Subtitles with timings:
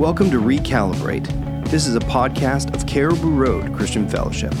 [0.00, 1.26] Welcome to Recalibrate.
[1.68, 4.54] This is a podcast of Cariboo Road Christian Fellowship.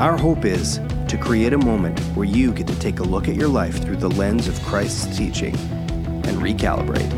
[0.00, 3.36] Our hope is to create a moment where you get to take a look at
[3.36, 7.08] your life through the lens of Christ's teaching and recalibrate.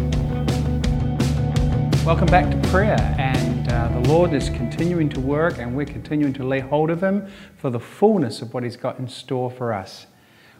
[2.04, 6.34] Welcome back to prayer, and uh, the Lord is continuing to work, and we're continuing
[6.34, 7.26] to lay hold of Him
[7.56, 10.06] for the fullness of what He's got in store for us.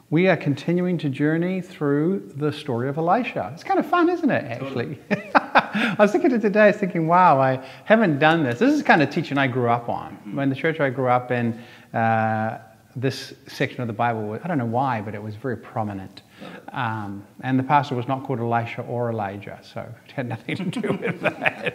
[0.08, 3.50] We are continuing to journey through the story of Elisha.
[3.52, 4.98] It's kind of fun, isn't it, actually?
[5.74, 8.58] I was thinking of today, I was thinking, wow, I haven't done this.
[8.58, 10.14] This is the kind of teaching I grew up on.
[10.34, 11.60] When the church I grew up in,
[11.94, 12.58] uh,
[12.96, 16.22] this section of the Bible, I don't know why, but it was very prominent.
[16.72, 20.80] Um, and the pastor was not called Elisha or Elijah, so it had nothing to
[20.80, 21.74] do with that.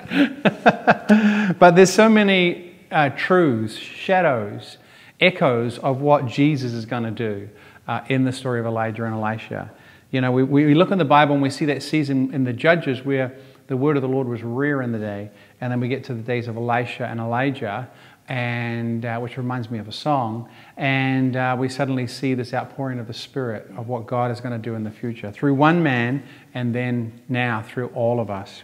[1.59, 4.77] but there's so many uh, truths, shadows,
[5.19, 7.49] echoes of what Jesus is going to do
[7.87, 9.71] uh, in the story of Elijah and Elisha.
[10.11, 12.53] You know, we, we look in the Bible and we see that season in the
[12.53, 13.35] Judges where
[13.67, 16.13] the word of the Lord was rare in the day, and then we get to
[16.13, 17.89] the days of Elisha and Elijah,
[18.27, 22.99] and uh, which reminds me of a song, and uh, we suddenly see this outpouring
[22.99, 25.83] of the Spirit of what God is going to do in the future through one
[25.83, 28.63] man, and then now through all of us.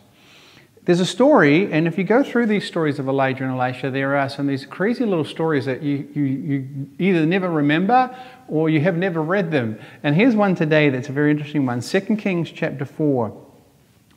[0.84, 4.16] There's a story, and if you go through these stories of Elijah and Elisha, there
[4.16, 8.68] are some of these crazy little stories that you, you, you either never remember or
[8.68, 9.80] you have never read them.
[10.02, 13.51] And here's one today that's a very interesting one 2 Kings chapter 4.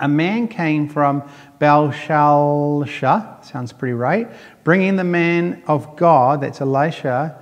[0.04, 1.22] A man came from
[1.58, 4.30] Baal-shalishah, sounds pretty right,
[4.62, 7.40] bringing the man of God, that's Elisha,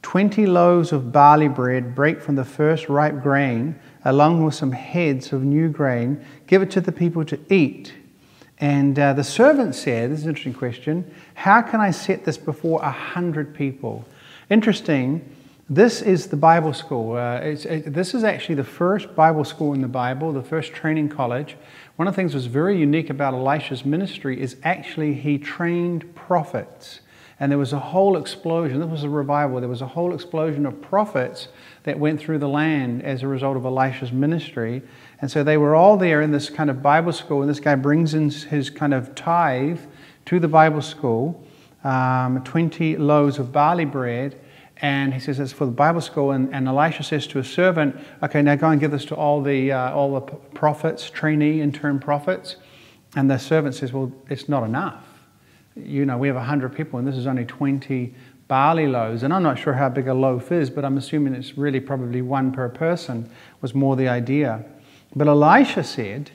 [0.00, 5.34] 20 loaves of barley bread, break from the first ripe grain, along with some heads
[5.34, 7.92] of new grain, give it to the people to eat.
[8.56, 12.38] And uh, the servant said, This is an interesting question, how can I set this
[12.38, 14.06] before a hundred people?
[14.48, 15.30] Interesting,
[15.70, 17.16] this is the Bible school.
[17.16, 21.10] Uh, it, this is actually the first Bible school in the Bible, the first training
[21.10, 21.56] college.
[21.96, 26.14] One of the things that was very unique about Elisha's ministry is actually he trained
[26.14, 27.00] prophets.
[27.38, 28.80] And there was a whole explosion.
[28.80, 29.60] This was a revival.
[29.60, 31.48] There was a whole explosion of prophets
[31.84, 34.82] that went through the land as a result of Elisha's ministry.
[35.20, 37.74] And so they were all there in this kind of Bible school, and this guy
[37.74, 39.80] brings in his kind of tithe
[40.26, 41.44] to the Bible school
[41.84, 44.40] um, 20 loaves of barley bread.
[44.80, 46.30] And he says it's for the Bible school.
[46.30, 49.42] And, and Elisha says to a servant, Okay, now go and give this to all
[49.42, 52.56] the, uh, all the prophets, trainee, intern prophets.
[53.16, 55.04] And the servant says, Well, it's not enough.
[55.74, 58.14] You know, we have 100 people, and this is only 20
[58.46, 59.22] barley loaves.
[59.22, 62.22] And I'm not sure how big a loaf is, but I'm assuming it's really probably
[62.22, 64.64] one per person, was more the idea.
[65.14, 66.30] But Elisha said,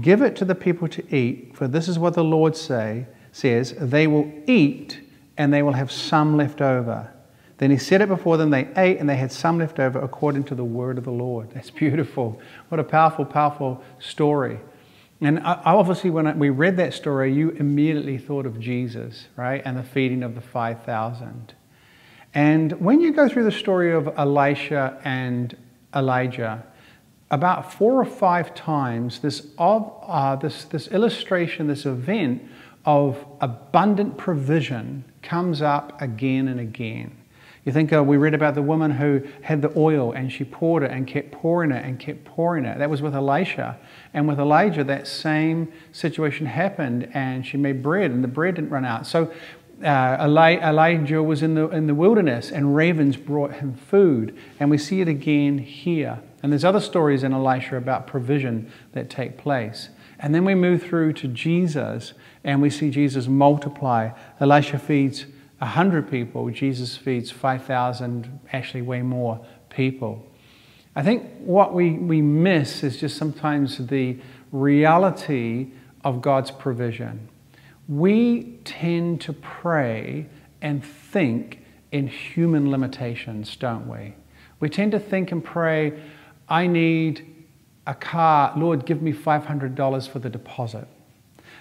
[0.00, 3.74] Give it to the people to eat, for this is what the Lord say, says,
[3.78, 5.00] they will eat
[5.36, 7.12] and they will have some left over.
[7.58, 10.44] Then he set it before them, they ate, and they had some left over according
[10.44, 11.50] to the word of the Lord.
[11.52, 12.40] That's beautiful.
[12.68, 14.58] What a powerful, powerful story.
[15.20, 19.62] And obviously, when we read that story, you immediately thought of Jesus, right?
[19.64, 21.54] And the feeding of the 5,000.
[22.34, 25.56] And when you go through the story of Elisha and
[25.94, 26.66] Elijah,
[27.30, 32.42] about four or five times this, uh, this, this illustration, this event
[32.84, 37.16] of abundant provision comes up again and again.
[37.64, 40.82] You think uh, we read about the woman who had the oil and she poured
[40.82, 42.78] it and kept pouring it and kept pouring it.
[42.78, 43.78] That was with Elisha.
[44.12, 48.70] And with Elijah, that same situation happened and she made bread and the bread didn't
[48.70, 49.06] run out.
[49.06, 49.32] So
[49.82, 54.36] uh, Elijah was in the, in the wilderness and ravens brought him food.
[54.60, 56.20] And we see it again here.
[56.42, 59.88] And there's other stories in Elisha about provision that take place.
[60.18, 62.12] And then we move through to Jesus
[62.44, 64.10] and we see Jesus multiply.
[64.38, 65.26] Elisha feeds
[65.64, 70.22] 100 people, Jesus feeds 5,000, actually way more people.
[70.94, 74.18] I think what we, we miss is just sometimes the
[74.52, 75.68] reality
[76.04, 77.28] of God's provision.
[77.88, 80.26] We tend to pray
[80.60, 84.14] and think in human limitations, don't we?
[84.60, 85.98] We tend to think and pray,
[86.46, 87.46] I need
[87.86, 88.52] a car.
[88.54, 90.86] Lord, give me $500 for the deposit.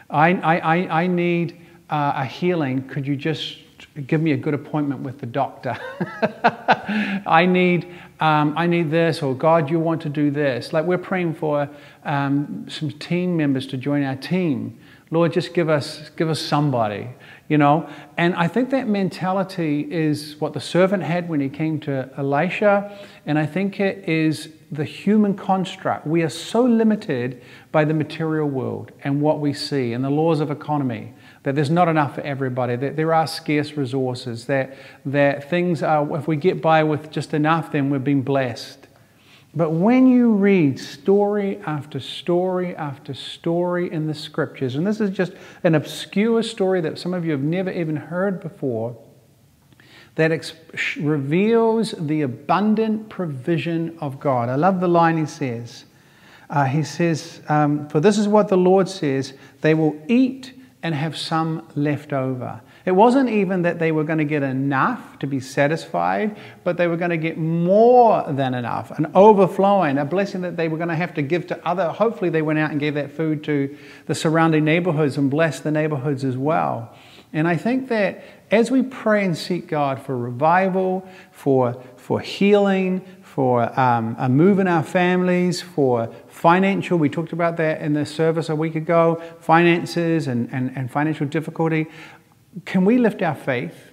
[0.09, 2.88] I, I, I need uh, a healing.
[2.89, 3.59] Could you just
[4.07, 5.78] give me a good appointment with the doctor?
[7.25, 10.72] I need um, I need this, or God, you want to do this.
[10.72, 11.69] Like we're praying for
[12.06, 14.80] um, some team members to join our team.
[15.12, 17.10] Lord, just give us give us somebody
[17.48, 17.88] you know.
[18.18, 22.98] And I think that mentality is what the servant had when he came to Elisha,
[23.25, 26.07] and I think it is the human construct.
[26.07, 30.40] We are so limited by the material world and what we see and the laws
[30.40, 31.13] of economy
[31.44, 34.75] that there's not enough for everybody, that there are scarce resources, that,
[35.06, 38.88] that things are, if we get by with just enough, then we're being blessed.
[39.56, 45.12] But when you read story after story after story in the scriptures, and this is
[45.12, 48.98] just an obscure story that some of you have never even heard before,
[50.16, 50.54] that
[50.98, 54.50] reveals the abundant provision of God.
[54.50, 55.86] I love the line he says.
[56.50, 60.52] Uh, he says, um, For this is what the Lord says, they will eat
[60.83, 62.62] and have some left over.
[62.85, 66.88] It wasn't even that they were going to get enough to be satisfied, but they
[66.88, 70.89] were going to get more than enough, an overflowing, a blessing that they were going
[70.89, 71.88] to have to give to other.
[71.88, 73.75] Hopefully, they went out and gave that food to
[74.07, 76.94] the surrounding neighborhoods and blessed the neighborhoods as well.
[77.31, 78.21] And I think that
[78.51, 83.01] as we pray and seek God for revival, for, for healing,
[83.33, 88.06] for um, a move in our families, for financial, we talked about that in the
[88.06, 91.88] service a week ago, finances and, and, and financial difficulty.
[92.65, 93.89] Can we lift our faith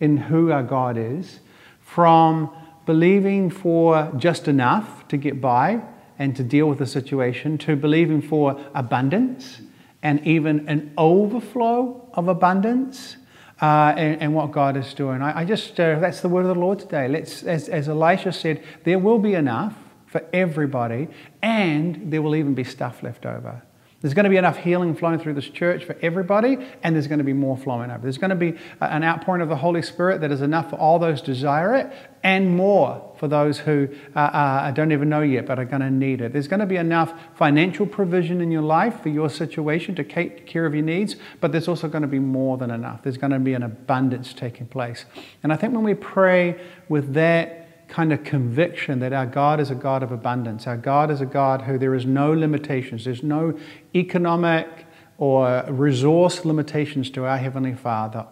[0.00, 1.38] in who our God is
[1.80, 2.50] from
[2.84, 5.80] believing for just enough to get by
[6.18, 9.60] and to deal with the situation to believing for abundance
[10.02, 13.16] and even an overflow of abundance?
[13.62, 15.22] Uh, and, and, what God is doing.
[15.22, 17.06] I, I just, uh, that's the word of the Lord today.
[17.06, 19.76] Let's, as, as Elisha said, there will be enough
[20.06, 21.06] for everybody,
[21.42, 23.62] and there will even be stuff left over.
[24.02, 27.18] There's going to be enough healing flowing through this church for everybody, and there's going
[27.18, 28.02] to be more flowing over.
[28.02, 30.98] There's going to be an outpouring of the Holy Spirit that is enough for all
[30.98, 31.92] those desire it,
[32.24, 35.90] and more for those who uh, uh, don't even know yet but are going to
[35.90, 36.32] need it.
[36.32, 40.46] There's going to be enough financial provision in your life for your situation to take
[40.46, 43.04] care of your needs, but there's also going to be more than enough.
[43.04, 45.04] There's going to be an abundance taking place.
[45.44, 47.61] And I think when we pray with that,
[47.92, 50.66] kind of conviction that our God is a God of abundance.
[50.66, 53.04] Our God is a God who there is no limitations.
[53.04, 53.58] There's no
[53.94, 54.86] economic
[55.18, 58.24] or resource limitations to our Heavenly Father.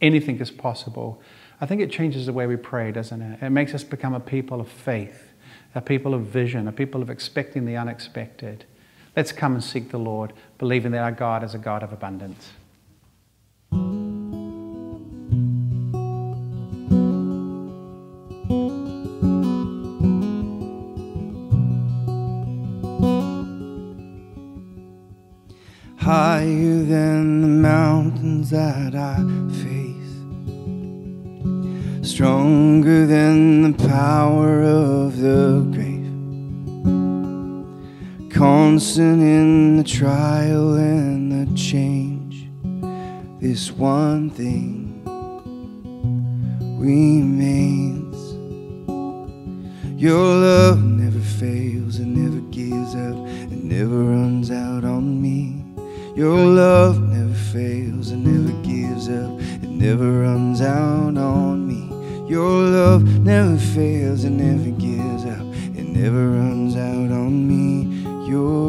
[0.00, 1.20] Anything is possible.
[1.60, 3.42] I think it changes the way we pray, doesn't it?
[3.42, 5.34] It makes us become a people of faith,
[5.74, 8.64] a people of vision, a people of expecting the unexpected.
[9.14, 12.52] Let's come and seek the Lord, believing that our God is a God of abundance.
[26.92, 29.16] Than the mountains that I
[29.62, 30.14] face,
[32.06, 36.12] stronger than the power of the grave,
[38.30, 42.50] constant in the trial and the change.
[43.40, 45.02] This one thing
[46.78, 48.18] remains.
[49.98, 53.16] Your love never fails, it never gives up,
[53.50, 54.71] it never runs out.
[56.14, 61.88] Your love never fails, it never gives up, it never runs out on me.
[62.30, 65.40] Your love never fails, it never gives up,
[65.74, 68.28] it never runs out on me.
[68.28, 68.61] Your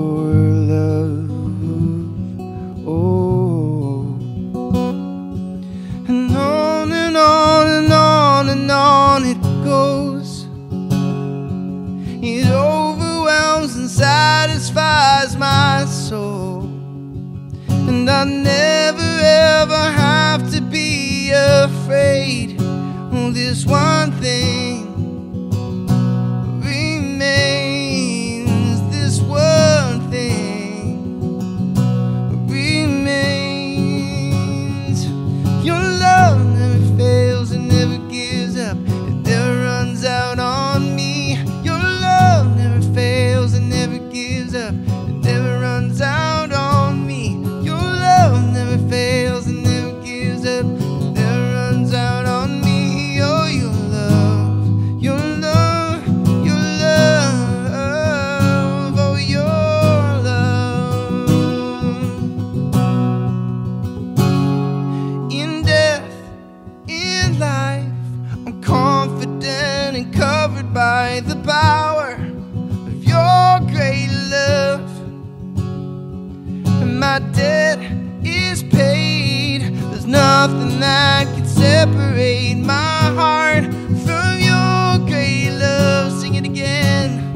[77.13, 77.77] my debt
[78.23, 79.61] is paid.
[79.91, 83.65] There's nothing that can separate my heart
[84.05, 86.11] from your great love.
[86.19, 87.31] Sing it again.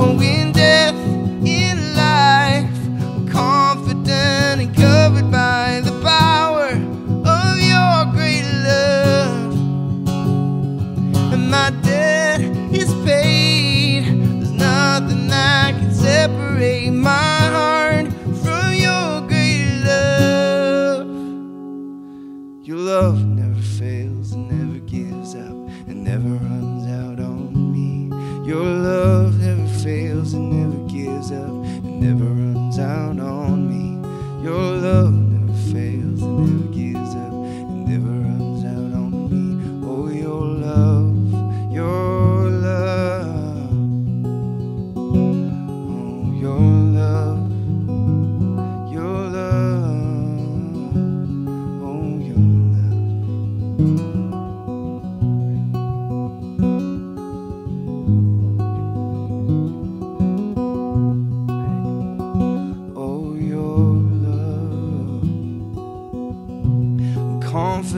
[0.00, 0.18] Oh,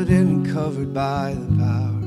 [0.06, 1.97] and covered by the power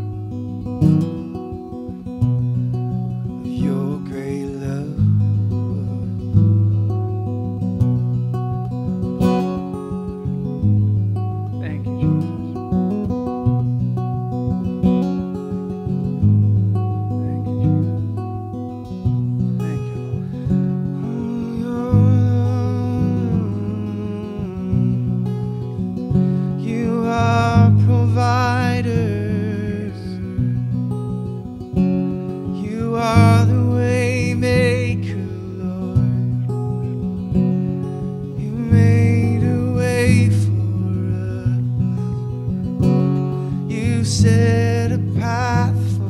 [44.11, 46.03] set a path for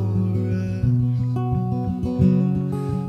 [0.50, 0.84] us.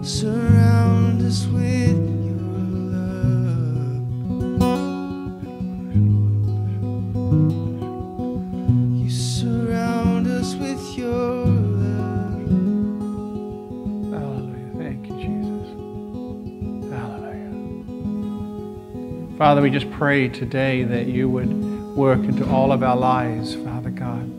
[0.07, 1.97] Surround us with
[2.27, 2.59] your
[2.93, 4.05] love.
[9.01, 12.51] You surround us with your love.
[14.13, 14.71] Hallelujah.
[14.77, 15.69] Thank you, Jesus.
[16.93, 17.51] Hallelujah.
[19.39, 21.51] Father, we just pray today that you would
[21.95, 24.29] work into all of our lives, Father God,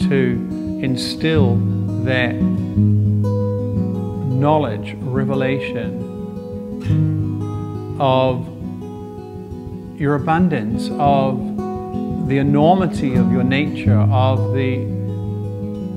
[0.00, 1.56] to instill
[2.04, 2.34] that
[4.36, 6.02] knowledge, revelation
[7.98, 8.46] of
[9.98, 11.56] your abundance, of
[12.28, 14.96] the enormity of your nature, of the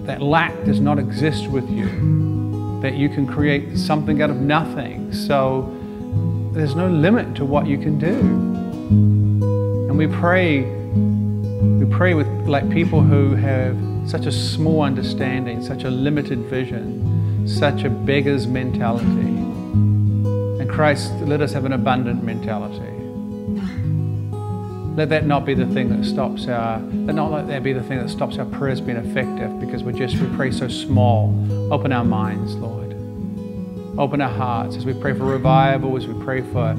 [0.05, 5.13] that lack does not exist with you, that you can create something out of nothing.
[5.13, 5.75] So
[6.51, 8.17] there's no limit to what you can do.
[8.17, 13.77] And we pray, we pray with like people who have
[14.09, 19.05] such a small understanding, such a limited vision, such a beggar's mentality.
[19.05, 22.95] And Christ, let us have an abundant mentality.
[24.95, 27.83] Let that not be the thing that stops our, let not let that be the
[27.83, 31.29] thing that stops our prayers being effective because we just, we pray so small.
[31.71, 32.93] Open our minds, Lord.
[33.99, 36.73] Open our hearts as we pray for revival, as we pray for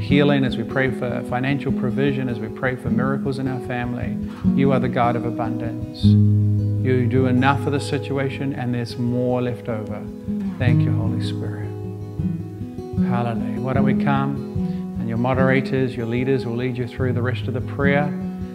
[0.00, 4.16] healing, as we pray for financial provision, as we pray for miracles in our family.
[4.54, 6.65] You are the God of abundance.
[6.86, 10.06] You do enough for the situation and there's more left over.
[10.56, 11.66] Thank you, Holy Spirit.
[13.08, 13.60] Hallelujah.
[13.60, 14.36] Why don't we come?
[15.00, 18.08] And your moderators, your leaders will lead you through the rest of the prayer.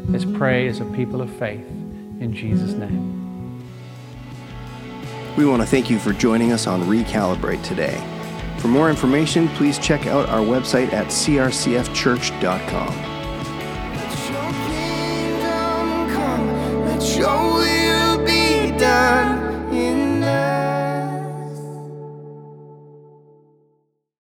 [0.08, 1.68] Let's pray as a people of faith
[2.22, 3.66] in Jesus' name.
[5.36, 8.02] We want to thank you for joining us on Recalibrate today.
[8.60, 13.11] For more information, please check out our website at crcfchurch.com.